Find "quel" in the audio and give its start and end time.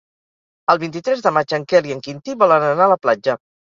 1.75-1.93